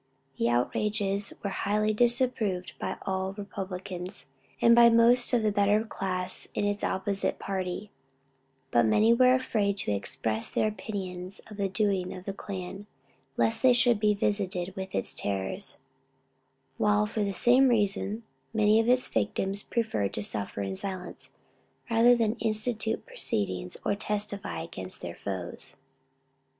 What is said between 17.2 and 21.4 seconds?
the same reason, many of its victims preferred to suffer in silence